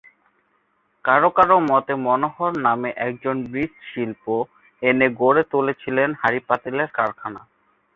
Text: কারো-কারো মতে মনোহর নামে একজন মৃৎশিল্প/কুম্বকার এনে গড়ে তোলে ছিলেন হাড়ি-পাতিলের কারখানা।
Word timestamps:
কারো-কারো 1.05 1.57
মতে 1.69 1.93
মনোহর 2.05 2.51
নামে 2.65 2.89
একজন 3.07 3.35
মৃৎশিল্প/কুম্বকার 3.45 4.89
এনে 4.89 5.07
গড়ে 5.21 5.43
তোলে 5.51 5.73
ছিলেন 5.81 6.09
হাড়ি-পাতিলের 6.21 6.89
কারখানা। 6.97 7.41